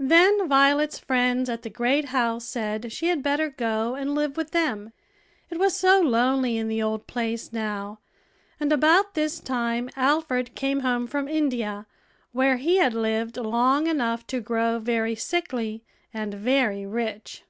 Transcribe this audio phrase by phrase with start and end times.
[0.00, 4.50] Then Violet's friends at the great house said she had better go and live with
[4.50, 4.92] them,
[5.48, 8.00] it was so lonely in the old place now;
[8.58, 11.86] and about this time Alfred came home from India,
[12.32, 17.44] where he had lived long enough to grow very sickly and very rich.